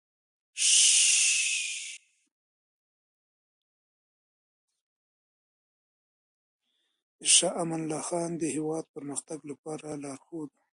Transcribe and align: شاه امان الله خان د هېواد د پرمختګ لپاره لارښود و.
شاه 7.33 7.53
امان 7.61 7.81
الله 7.83 8.01
خان 8.07 8.31
د 8.41 8.43
هېواد 8.55 8.83
د 8.85 8.91
پرمختګ 8.95 9.39
لپاره 9.51 9.87
لارښود 10.03 10.49
و. 10.53 10.61